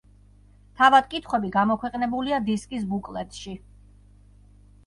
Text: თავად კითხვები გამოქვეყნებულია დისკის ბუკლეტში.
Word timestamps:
თავად 0.81 1.09
კითხვები 1.11 1.51
გამოქვეყნებულია 1.57 2.39
დისკის 2.49 2.89
ბუკლეტში. 2.95 3.55